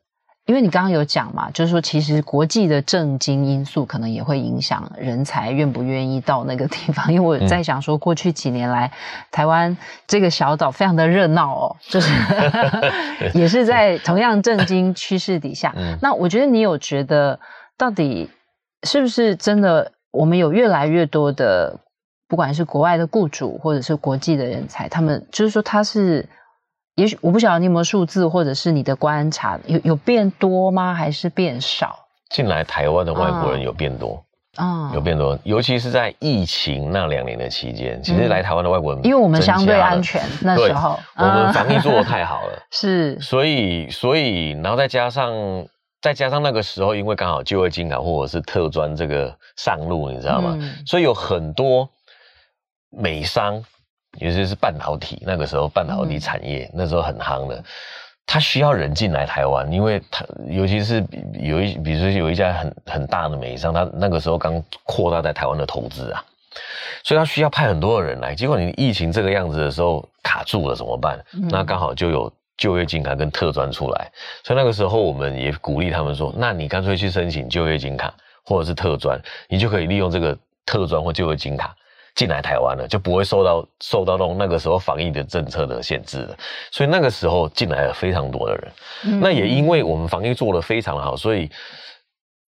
[0.45, 7.13] 因为你刚刚有讲嘛，就是说，其实国际的政经因素可能也会影响人才愿不愿意到那个地方。
[7.13, 8.91] 因为我在想说，过去几年来，
[9.31, 12.11] 台湾这个小岛非常的热闹哦，就是
[13.37, 15.75] 也是在同样政经趋势底下。
[16.01, 17.39] 那我觉得你有觉得，
[17.77, 18.31] 到底
[18.81, 19.91] 是不是真的？
[20.11, 21.81] 我们有越来越多的，
[22.29, 26.29] 不管是国外的雇主或者是国际的人才，他们就是说他是，
[26.95, 30.93] 也许我不晓得你有没有数字，或者是你的观察，有有变多吗？
[30.93, 32.05] 还是变少？
[32.29, 34.23] 进来台湾的外国人有变多，
[34.57, 45.33] 啊、嗯，有变多，尤其是在疫情那两年的期间，其实来台湾的外国人，因为我们相对安全那时候，我们防疫做的太好了， 是，所以所以然后再加上。
[46.01, 50.55] 再加上那个时候，因为刚好就业金卡或者是特专这个上路，你知道吗？
[50.57, 51.89] 嗯、所以有很多
[52.89, 53.55] 美商，
[54.19, 57.63] 尤其是半导体，那个时候半导体产业、嗯、那时候很夯的，
[58.25, 66.23] 他需要人进来台湾，因为他尤其是有一，比如说有一家很很大的美商，他那个时候刚扩大在台湾的投资啊，
[67.03, 68.35] 所以他需要派很多的人来。
[68.35, 71.23] 结果你疫情这个样子的时候卡住了怎么办？
[71.33, 72.31] 嗯、那刚好就有。
[72.59, 74.11] 就业金卡跟特专出来，
[74.43, 81.73] 所以那个时候我们也鼓励他们说：“那你干脆去申请就业金卡或者是特专，你就可以利用这个特专或就业金卡
[82.19, 86.35] 进来台湾了，就不会受到受到那种那个时候防疫的政策的限制了。”
[86.69, 88.71] 所以那个时候进来了非常多的人。
[89.05, 91.49] 嗯、那也因为我们防疫做得非常好，所以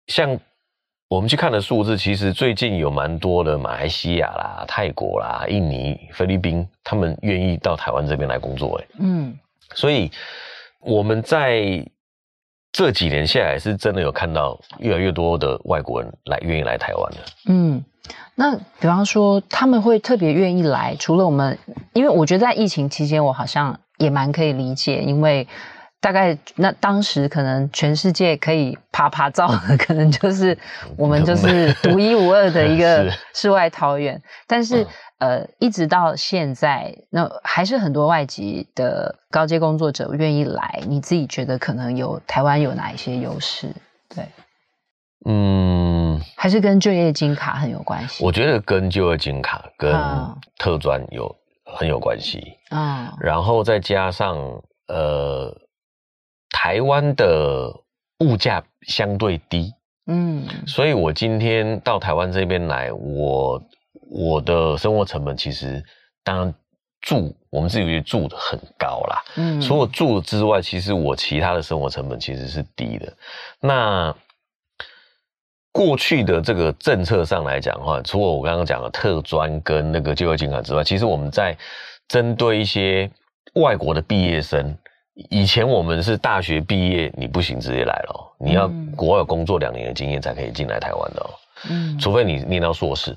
[0.08, 0.36] 像
[1.08, 8.80] 我们去看的数字，其实最近有蛮多的马来西亚啦、泰国啦、印尼、菲律宾，他们愿意到台湾这边来工作。
[8.80, 9.38] 哎，嗯。
[9.76, 10.10] 所以
[10.80, 11.86] 我们在
[12.74, 17.18] 这几年下来，是真的有看到越来越多的外国人来愿意来台湾的。
[17.50, 17.84] 嗯，
[18.36, 21.58] 那比方说他们会特别愿意来，除了我们，
[21.94, 25.48] 因为我觉得在疫情期间，我好像也蛮可以理解，因为
[26.00, 30.58] 大概那当时可能全世界可以爬爬照的，可能就是
[30.98, 34.84] 我们就是独一无二的 一个世外桃源，是但是。
[34.84, 34.88] 嗯
[35.22, 40.82] 呃，一直到现在，那还是很多外籍的高阶工作者愿意来。
[40.88, 43.68] 你自己觉得可能有台湾有哪一些优势？
[44.10, 44.26] 对，
[45.26, 48.24] 嗯，还是跟就业金卡很有关系。
[48.24, 49.94] 我觉得跟就业金卡跟
[50.58, 53.14] 特专有很有关系啊。
[53.20, 54.38] 然后再加上
[54.88, 55.56] 呃，
[56.50, 57.72] 台湾的
[58.20, 59.74] 物价相对低，
[60.08, 63.62] 嗯，所以我今天到台湾这边来，我。
[64.14, 65.82] 我的生活成本其实，
[66.22, 66.54] 当然
[67.00, 69.24] 住我们自己住的很高啦。
[69.38, 73.14] 嗯，除了住之外，其实我其他的生活成本其实是低的。
[73.62, 74.14] 那
[75.72, 81.58] 过去的这个政策上来讲的话，除了我刚刚讲的特专跟那个就业金卡之外，其实我们在
[82.08, 83.10] 针对一些
[83.56, 84.78] 外国的毕业生，
[85.30, 91.30] 以前我们是大学毕业你不行直接来了，你要国外有工作两年的经验才可以进来台湾的。
[91.70, 93.16] 嗯，除非你念到硕士。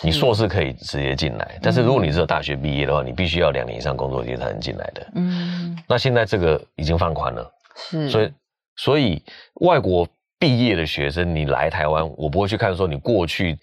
[0.00, 5.04] 你硕士可以直接进来，但是如果你只有大学毕业的话，你必须要两年以上工作经验才能进来的。
[5.16, 8.32] 嗯，那现在这个已经放宽了，是，所以
[8.76, 9.20] 所以
[9.54, 10.06] 外国
[10.42, 13.56] 毕业的学生，你来台湾，我不会去看说你过去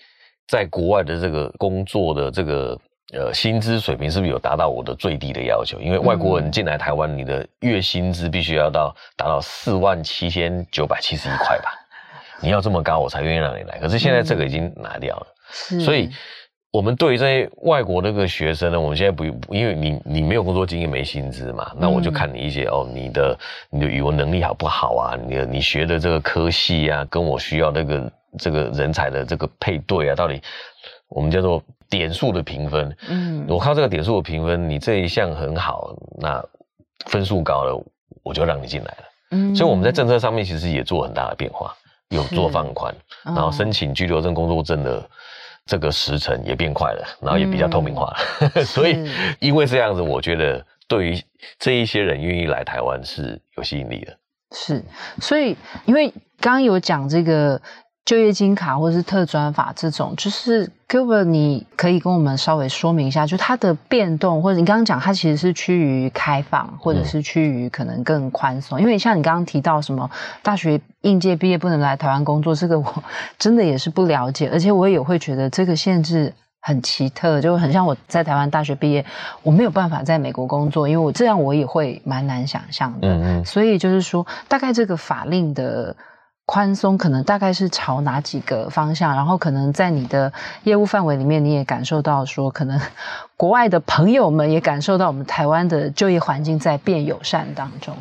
[0.47, 2.79] 在国外的这个工作的这个
[3.11, 5.77] 呃，薪资水平是不是有达到我的最低的要求？
[5.81, 11.69] 因为外国人进来台湾，你的月薪资必须要到达到四万七千九百七十一块吧？
[12.39, 13.77] 你要这么高，我才愿意让你来。
[13.79, 15.27] 可是现在这个已经拿掉了，
[15.73, 16.09] 嗯、所以
[16.71, 25.17] 我们对于这些外国那个学生呢，我们现在不因为你你没有工作经验，没薪资嘛，那我就看你一些、嗯、哦，你的你的语文能力好不好啊？
[25.27, 30.41] 你的你学的这个科系啊，跟我需要那个这个人才的这个配对啊，到底
[31.08, 31.62] 我们叫做。
[31.91, 36.39] 点数的评分，嗯，我靠这个点数的评分，你这一项很好，那
[37.08, 37.84] 分数高了，
[38.21, 39.03] 我就让你进来了。
[39.32, 41.73] 嗯，所以我们在政策上面其实也做很大的变化，
[42.10, 42.93] 有做放宽，
[43.25, 45.03] 然后申请居留证、工作证的
[45.69, 48.17] 这个时程也变快了，然后也比较透明化了。
[48.55, 49.08] 嗯、 所以
[49.39, 51.23] 因为这样子，我觉得对于
[51.60, 54.17] 这一些人愿意来台湾是有吸引力的。
[54.51, 54.84] 是，
[55.21, 55.55] 所以
[55.86, 56.10] 因为
[56.41, 57.62] 刚刚有讲这个。
[58.10, 68.80] 就业金卡或者是特专法这种，就是 Gilbert，你可以跟我们稍微说明一下，就它的变动，或者你刚刚讲它其实是趋于开放，或者是趋于可能更宽松。
[68.80, 70.10] 嗯、因为像你刚刚提到什么
[70.41, 73.04] 大学应届毕业不能来台湾工作，这个我
[73.38, 79.06] 真的也是不了解，而且我也会觉得这个限制很奇特，就很像我在台湾大学毕业，
[79.43, 83.08] 我没有办法在美国工作，因为我这样我也会蛮难想象的。
[83.08, 85.95] 嗯嗯，所以就是说，大概这个法令的。
[86.49, 89.15] 宽松可能大概是朝哪几个方向？
[89.15, 90.33] 然后可能在你的
[90.63, 92.81] 业务范围里面，你也感受到说，可能
[93.38, 97.95] 国外的朋友们也感受到我们台湾的就业环境在变友善当中。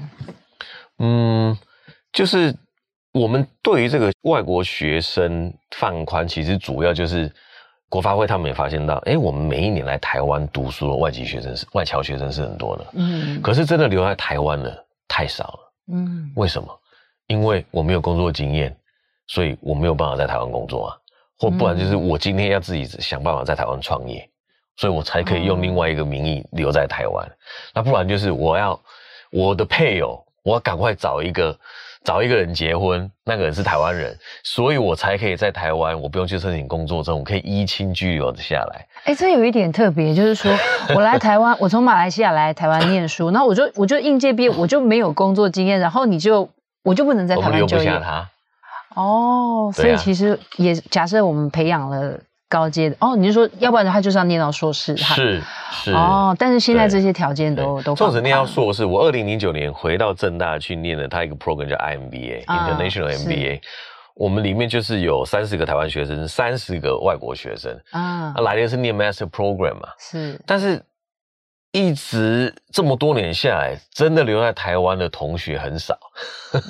[0.99, 1.55] 嗯，
[2.11, 2.57] 就是
[3.13, 7.31] 我们对于这个外国学生放宽，其实主要就是
[7.91, 16.67] 国发会他们也发现到，哎，我们每一年来台湾读书的外籍学生是外侨学生是很多的，嗯，可是真的留在台湾的太少了，嗯，为什么？
[17.29, 18.77] 因为我没有工作经验，
[19.27, 20.97] 所以我没有办法在台湾工作啊，
[21.39, 24.27] 或不然就是我今天要自己想办法在台湾创业，
[24.77, 27.31] 所以我才可以用另外一个名义留在台湾。
[27.75, 28.81] 那不然就是我要
[29.31, 31.55] 我的配偶，我要赶快找一个
[32.03, 38.87] 找一个人结婚，那个人是台湾人，所以我才可以在台湾，我不用去申请工作证，我可以依亲居留的下来。
[39.05, 40.51] 哎，这有一点特别，就是说
[40.97, 46.49] 我来台湾，我从马来西亚来台湾念书，然后我就我就应届毕业，我就没有工作经验，然后你就。
[46.89, 47.85] 我就不能在台湾就业。
[47.85, 48.29] 我们留不下他。
[49.01, 54.97] 哦，所以其实也假设我们培养了高阶的哦，你就说，要不然他就是要念到硕士。
[54.97, 55.93] 是是。
[55.93, 57.95] 哦，但是现在这些条件都都。
[57.95, 63.61] 纵使念到硕士，我二零零九年回到正大去念了他一个 program 叫 IMBA，International MBA。
[64.17, 67.79] 我们里面就是有三十个台湾学生，三十个外国学生。
[67.93, 68.35] 啊。
[68.39, 69.89] 来的是念 Master Program 嘛？
[69.99, 70.41] 是。
[70.45, 70.83] 但是。
[71.71, 75.99] 一直这么多年下来，真的留在台湾的同学很少。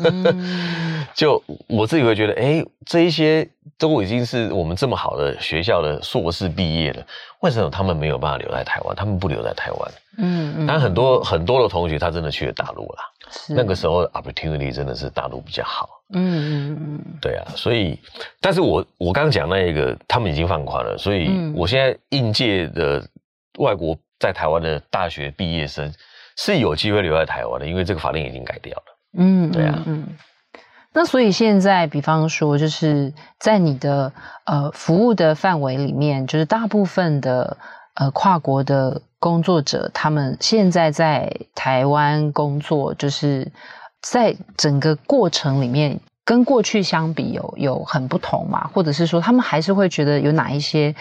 [0.04, 7.06] 嗯、 就我自己会觉得，哎，这一些都已经是我们这么好的学校的硕士毕业了，
[7.40, 8.96] 为什么他们没有办法留在台湾？
[8.96, 9.92] 他们不留在台湾。
[10.18, 10.66] 嗯嗯。
[10.66, 12.98] 但很多很多的同学，他真的去了大陆了。
[13.30, 13.54] 是。
[13.54, 15.88] 那个时候 opportunity 真的是大陆比较好。
[16.14, 17.04] 嗯嗯嗯。
[17.20, 17.96] 对啊，所以，
[18.40, 23.08] 但是我我刚刚讲那一个，他们已经放宽了，所以我现在应届的
[23.60, 23.96] 外国。
[24.18, 25.92] 在台湾的大学毕业生
[26.36, 28.84] 是有机会留在台湾的，因为这个法令已经改掉了。
[29.18, 30.06] 嗯，对啊，嗯。
[30.92, 34.12] 那所以现在，比方说，就是在你的
[34.44, 37.56] 呃服务的范围里面，就是大部分的
[37.94, 43.52] 呃跨国的工作者，他们现在在台湾工作，就是
[44.00, 46.00] 在整个过程里面。
[46.28, 48.68] 跟过去相比有有很不同嘛？
[48.74, 50.94] 或者是说他们还是会觉得有哪一些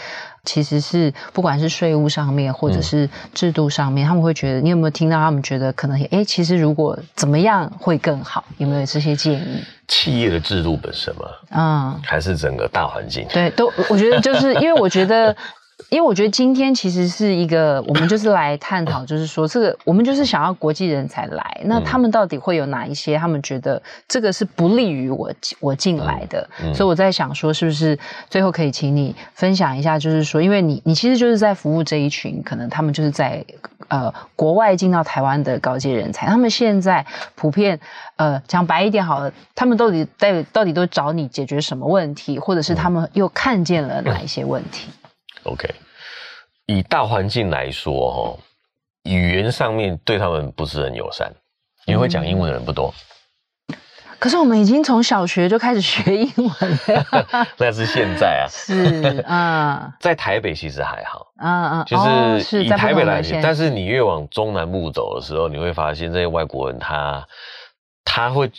[0.46, 8.42] 其实是不管是税务上面或者是制度上面，嗯、他们会觉得你有没有听到他们觉得可能诶，其实如果怎么样会更好？
[8.58, 9.62] 有没有这些建议？
[9.90, 11.26] 企业的制度本身吗？
[11.52, 13.28] 嗯，还是整个大环境？
[13.34, 15.36] 对，都我觉得就是因为我觉得。
[15.90, 23.18] 因为我觉得今天其实是一个，我们就是来探讨，就是说这个我们就是想要国际人才来，那他们到底会有哪一些？
[23.18, 27.98] 他们觉得这个是不利于我我进来的，所以我在想说，是不是
[28.30, 33.44] 最后可以请你分享一下，就是说，因为你你其实就是在服务这一群，可能他们就是在
[33.88, 37.80] 呃国外进到台湾的高阶人才，他们现在普遍
[38.18, 44.90] 呃讲白一点好了，他们到底在到底都找你解决什么问题，或者是他们又看见了哪一些问题
[45.48, 45.68] ？OK，
[46.66, 48.40] 以大环境来说，哈，
[49.04, 51.32] 语言上面对他们不是很友善，
[51.86, 52.94] 因为会讲英文的人不多。
[54.20, 57.48] 可是我们已经从小学就开始学英文了。
[57.58, 58.46] 那是现在啊。
[58.50, 59.94] 是啊。
[60.00, 61.28] 在台北其实还好。
[61.38, 61.86] 嗯嗯。
[61.86, 61.96] 就
[62.40, 67.28] 是以台北来讲，但是你越往中南部走的时候，你会发现这些外国人他
[68.04, 68.52] 他会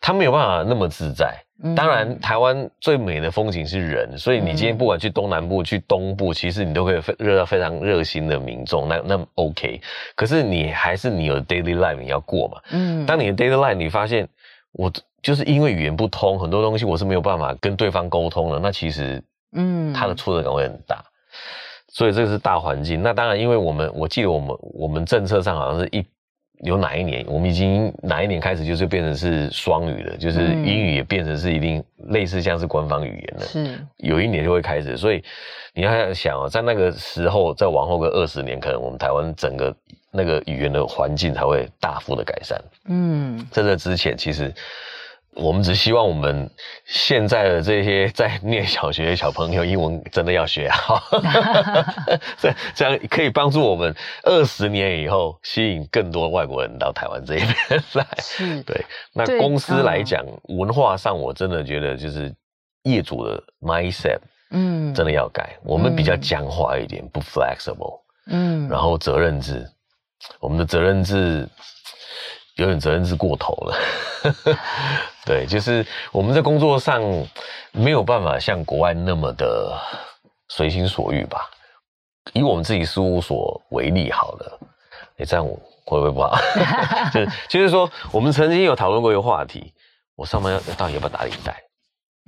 [0.00, 1.34] 他没有办法那么自在。
[1.74, 9.80] 当然，台湾最美的风景是人，所以你今天不管去东南部、去东部，其实你都可以热到非常热心的民众，那那 OK。
[10.14, 12.60] 可是你还是你有 daily life 你要过嘛。
[12.72, 14.28] 嗯，当你的 daily life 你发现
[14.72, 14.92] 我
[15.22, 19.22] 就是因为语言不通，很多东西我是没有办法跟对方沟通的，那其实
[19.54, 21.02] 嗯，他的挫折感会很大。
[21.88, 23.02] 所以这个是大环境。
[23.02, 26.04] 那当然，因为我们我记得我们我们政策上好像是一。
[26.60, 33.46] 有哪一年，我们已经哪一年开始就是变成是双语的，就是英语也变成是一定类似像是官方语言了。
[33.46, 35.22] 是，有一年就会开始，所以
[35.74, 39.74] 你要想哦，在那个时候再往后个二十年，可能我们台湾整个
[40.10, 42.60] 那个语言的环境才会大幅的改善。
[42.88, 44.52] 嗯，在这之前，其实。
[45.36, 46.50] 我们只希望我们
[46.86, 51.02] 现在的这些 在念小学的小朋友，英文真的要学好，
[52.40, 58.06] 这这样可以帮助我们二十年以后吸引更多外国人到台湾这一边来。
[58.18, 58.84] 是，对。
[59.12, 62.34] 那公司来讲，文化上我真的觉得就是
[62.84, 64.18] 业主的 mindset，
[64.50, 65.56] 嗯，真的要改。
[65.62, 69.68] 我们比较僵化一点，不 flexible，嗯，然后责任制，
[70.40, 71.46] 我们的责任制。
[72.56, 73.76] 有点责任制过头了，
[75.26, 77.02] 对，就是我们在工作上
[77.72, 79.76] 没有办法像国外那么的
[80.48, 81.50] 随心所欲吧。
[82.32, 84.58] 以我们自己事务所为例好了，
[85.16, 85.54] 你、欸、这样我
[85.84, 86.38] 会不会不好？
[87.12, 89.72] 就是就是说，我们曾经有讨论过一个话题，
[90.14, 91.62] 我上班要到底要不要打领带？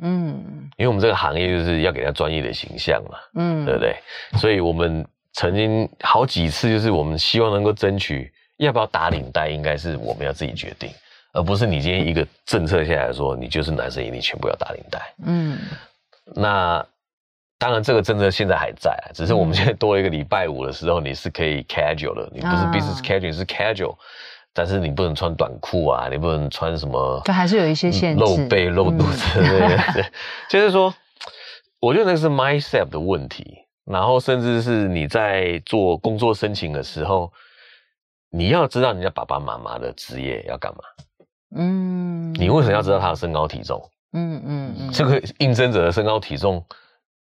[0.02, 3.96] 嗯，因为我们这个行业就是要给他专业的形象嘛，嗯，对不对？
[4.38, 8.32] 所以我们曾经好几次就是我们希望能够争取。
[8.58, 10.90] 要不要打领带，应该是我们要自己决定，
[11.32, 15.14] 而不是你今天一个政策下来说，你就是男生一定全部要打领带。
[15.24, 15.58] 嗯，
[16.34, 16.84] 那
[17.58, 23.96] 当然这个政策现在还在啊，只是我们现在多了一个礼拜五的时候，你是可以 casual 的，你不是 business casual，是 casual，
[24.52, 30.04] 但是你不能穿短裤啊，你不能穿什么，对还是有一些限制，露背露肚子，对对对，
[30.48, 30.94] 就是说，
[31.80, 37.32] 我觉得那个是 mindset 的问题，然后甚至是你在做工作申请的时候。
[38.30, 40.80] 你要知道人家爸爸妈妈的职业要干嘛？
[41.54, 43.80] 嗯，你为什么要知道他的身高体重？
[44.12, 46.64] 嗯嗯嗯，这个应征者的身高体重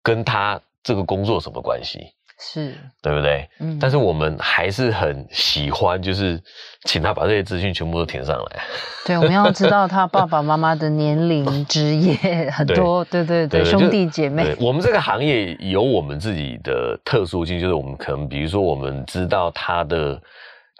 [0.03, 2.07] 跟他这个工作什么关系？
[2.39, 3.49] 是，对不对？
[3.61, 6.41] 嗯，但是我们还是很喜欢，就是
[6.85, 8.62] 请他把这些资讯全部都填上来。
[9.07, 14.57] 对，我们要知道他爸爸妈妈的年龄、 职业很多，对对对，对，兄弟姐妹。
[14.61, 20.20] 我们这个行业有我们自己的特殊性，就是我们可能，比如说，我们知道他的。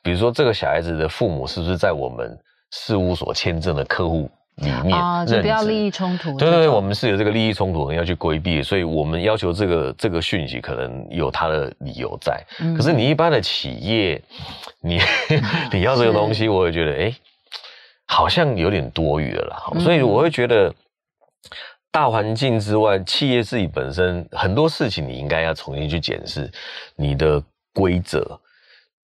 [0.05, 2.36] 比如说，这个小孩子的父母是不是在我们
[2.72, 4.98] 事务所签证的客户里面？
[4.98, 6.36] 啊，就不要利益冲突。
[6.36, 12.42] 对对对，我们是有这个利益冲突，要去规避，所以我们要求这个这个讯息可能有它的理由在。
[12.60, 14.20] 嗯、可是你一般的企业，
[14.80, 14.98] 你
[15.72, 17.14] 你要这个东西，我也觉得，哎，
[18.06, 19.80] 好像有点多余了啦。
[19.80, 20.74] 所以我会觉得，
[21.90, 26.50] 大环境之外，企业自己本身很多事情，你应该要重新去检视
[26.96, 27.42] 你的
[27.74, 28.38] 规则。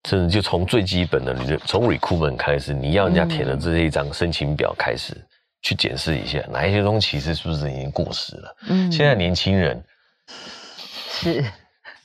[0.04, 5.12] 甚至就从最基本的，你就从 recruitment 开始，你要人家填的这一张申请表开始，
[5.60, 8.56] 去检视一下哪一些东西其实是不是已经过时了。
[8.68, 9.82] 嗯，现在年轻人
[11.10, 11.44] 是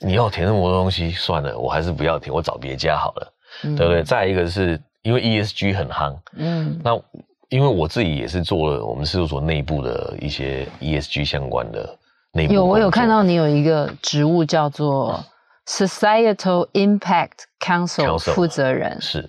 [0.00, 3.32] 你要填那么多东西，算了，我还是不要填，我找别家好了，
[3.62, 4.02] 嗯、对不对？
[4.02, 7.00] 再一个是因为 ESG 很夯，嗯，那
[7.48, 11.96] 因为我自己也是做了我们事务所内部的一些 ESG 相关的
[12.32, 15.24] 内部，有我有看到你有一个职务叫做。
[15.66, 19.28] Societal Impact Council 负责人是，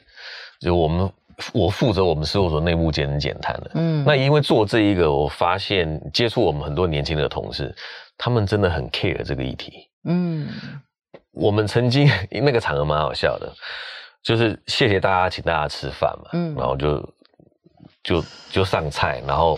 [0.60, 1.10] 就我们
[1.54, 3.72] 我负责我们事务所内部节能减碳的。
[3.76, 7.74] 嗯，那因为做这一个，我发现接触我们很多年轻的同事，
[8.18, 9.90] 他们真的很 care 这个议题。
[10.04, 10.50] 嗯，
[11.32, 13.50] 我们曾经那个场合蛮好笑的，
[14.22, 17.14] 就是谢谢大家请大家吃饭嘛，嗯，然后就
[18.04, 19.58] 就就上菜，然后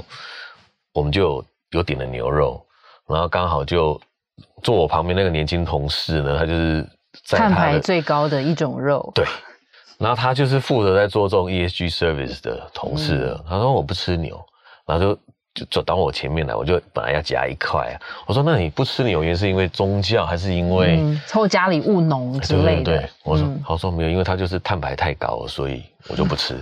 [0.94, 2.64] 我们就有，有点了牛肉，
[3.08, 4.00] 然后刚好就。
[4.64, 6.88] 坐我旁边那个年轻同事呢，他就是
[7.26, 9.12] 在碳排最高的一种肉。
[9.16, 9.26] 对，
[9.98, 14.40] 然后他就是负责在做这种 ESG service 的同事他说我不吃牛，
[14.86, 15.20] 然后就。
[15.58, 17.98] 就走到我前面来，我就本来要夹一块啊。
[18.28, 21.00] 我说：“那你不吃牛，原因是因为宗教，还是因为
[21.34, 26.54] 或、嗯、家里务农之类的？”对，对，对，我说：“他、嗯、说没有，因为他就是碳排太高了，所以我就不吃，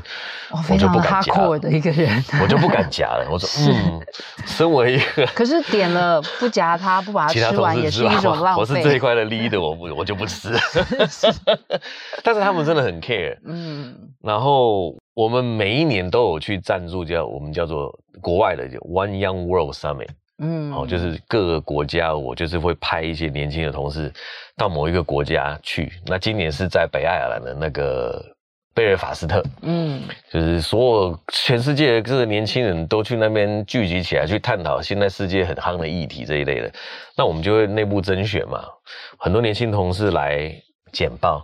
[0.54, 4.02] 嗯、我就不敢夹的一个人，我就不敢夹了。”我说：“嗯，
[4.46, 8.62] 身为一个，可是点了不夹它，不把它吃完也是一种浪费。
[8.62, 10.54] 我是这一块的 leader，我不我就不吃。
[12.24, 13.94] 但是他们真的很 care，嗯，
[14.24, 14.96] 然后。
[15.16, 20.10] 我们每一年都有去赞助，叫我们叫做国外的 One Young World Summit，
[20.40, 24.14] 嗯，哦，就是各个国家，我就是会派一些年轻的同事
[24.58, 25.90] 到某一个国家去。
[26.06, 28.22] 那今年是在北爱尔兰的那个
[28.74, 36.70] 贝尔法斯特，嗯，就是所有全世界各个年轻人都去那边聚集起来，去探讨现在世界很夯的议题这一类的。
[37.16, 38.66] 那我们就会内部甄选嘛，
[39.18, 40.54] 很多年轻同事来
[40.92, 41.42] 简报，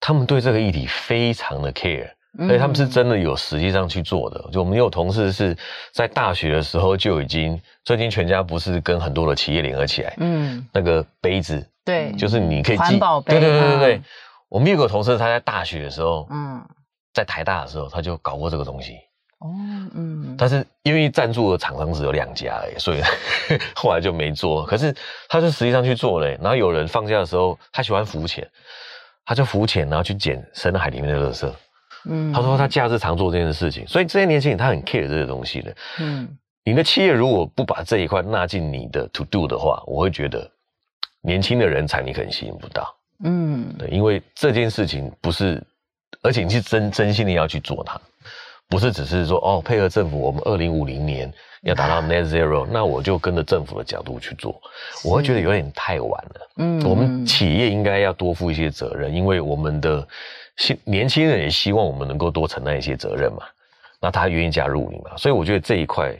[0.00, 4.44] 他们对这个议题非常的 care，而且他们是真的有实际上去做的。
[4.52, 5.56] 就我们有同事是
[5.92, 14.02] 在大学的时候就已经，最近全家不是跟很多的企业联合起来，嗯，那个杯子，对，就是你可以环保杯，对对对对对。
[14.48, 16.62] 我们有个同事，他在大学的时候，嗯，
[17.12, 18.98] 在台大的时候，他就搞过这个东西。
[19.40, 19.50] 哦，
[19.94, 23.02] 嗯，但是因为赞助的厂商只有两家而已，所以
[23.74, 24.64] 后来就没做。
[24.64, 24.94] 可是
[25.28, 26.38] 他是实际上去做嘞。
[26.40, 28.48] 然后有人放假的时候，他喜欢浮潜，
[29.24, 31.52] 他就浮潜，然后去捡深海里面的垃圾。
[32.06, 35.76] 嗯，他说他假日常做这件事情，所以这些年轻人他很 care 这些东西的。
[36.00, 36.28] 嗯，
[36.64, 40.50] 你的企业如果不把这一块纳进你的 to do 的话，我会觉得
[41.22, 42.94] 年轻的人才你可能吸引不到。
[43.24, 45.62] 嗯，对，因为这件事情不是，
[46.22, 47.98] 而且你是真真心的要去做它，
[48.68, 51.32] 不是只是说哦，配合政府，我们二零五零年
[51.62, 54.60] 要达到 net zero，那我就跟着政府的角度去做，
[55.04, 56.50] 我会觉得有点太晚了。
[56.56, 60.06] 嗯，我们企业应该要多负一些责任，因为我们的
[60.56, 63.42] 新年轻人也希望我们能够多承担一些责任嘛，
[64.00, 66.14] 那他愿意加入你嘛，所以我觉得这一块。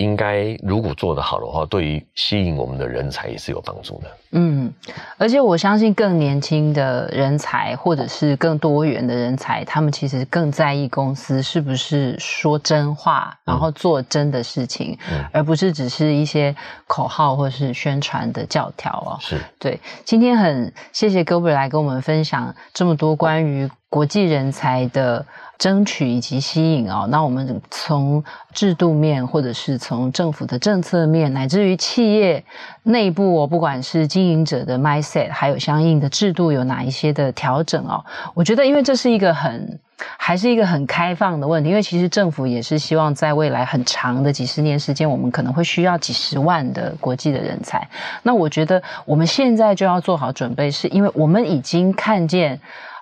[0.00, 4.10] 应该如果做得好的话，对于吸引我们的人才也是有帮助的。
[4.32, 4.72] 嗯，
[5.18, 19.18] 而且我相信更年轻的人才，或者是更多元的人才，他们其实更在意公司是不是说真话，然后做真的事情，嗯、而不是只是一些口号或是宣传的教条哦。
[19.20, 19.78] 是对。
[20.04, 25.26] 今天很谢谢 Gilbert 来跟我们分享这么多关于国际人才的。
[25.60, 32.42] 争取以及吸引哦，那我们从制度面，或者是从政府的政策面，乃至于企业
[32.84, 38.02] 内部哦，不管是经营者的 mindset，还有相应的制度有哪一些的调整哦，
[38.32, 39.78] 我觉得，因为这是一个很
[40.16, 47.86] 还是一个很开放的问题，因为其实政府也是希望在未来很长的几十年时间，我们可能会需要几十万的国际的人才。
[48.22, 52.58] 那我觉得我们现在就要做好准备，是因为我们已经看见。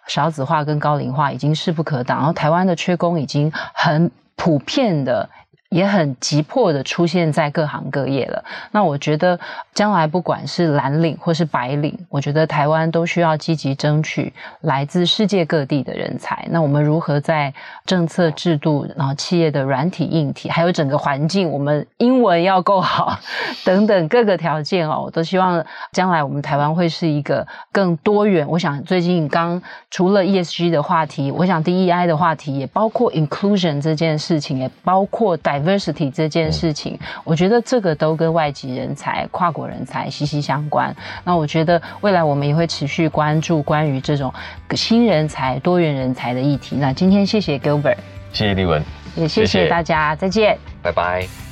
[0.09, 5.31] 少子化跟高龄化已经势不可挡，然后台湾的缺工已经很普遍的。
[5.71, 8.43] 也很急迫的出现在各行各业了。
[8.73, 9.39] 那我觉得
[9.75, 16.47] 将来不管是蓝领或是白领，我觉得台湾都需要积极争取来自世界各地的人才。
[16.51, 17.53] 那我们如何在
[17.85, 23.19] 政策制度，然后企业的软体硬体，还有整个环境，我们英文要够好
[23.67, 25.63] 等等各个条件哦，我都希望
[25.93, 28.49] 将来我们台湾会是一个更多元。
[28.49, 29.61] 我想最近刚
[29.91, 35.58] 除了 ESG 的话题，我想 DEI 的话题也包括 inclusion 这件事情，也包括带。
[35.61, 40.95] Diversity 这件事情，嗯，我觉得这个都跟外籍人才、跨国人才息息相关。
[41.25, 44.33] 那我觉得未来我们也会持续关注关于这种
[44.73, 46.77] 新人才、多元人才的议题。
[46.77, 47.97] 那今天谢谢 Gilbert，
[48.33, 48.83] 谢谢丽文，
[49.17, 51.48] 也谢谢大家，再见，拜拜。